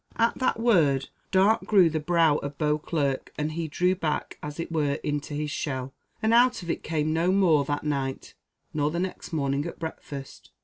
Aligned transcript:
At 0.15 0.39
that 0.39 0.59
word 0.59 1.09
dark 1.29 1.65
grew 1.65 1.87
the 1.87 1.99
brow 1.99 2.37
of 2.37 2.57
Beauclerc, 2.57 3.31
and 3.37 3.51
he 3.51 3.67
drew 3.67 3.93
back, 3.93 4.39
as 4.41 4.59
it 4.59 4.71
were, 4.71 4.95
into 5.03 5.35
his 5.35 5.51
shell, 5.51 5.93
and 6.23 6.33
out 6.33 6.63
of 6.63 6.71
it 6.71 6.81
came 6.81 7.13
no 7.13 7.31
more 7.31 7.63
that 7.65 7.83
night, 7.83 8.33
nor 8.73 8.89
the 8.89 8.99
next 8.99 9.31
morning 9.31 9.63
at 9.67 9.77
breakfast. 9.77 10.49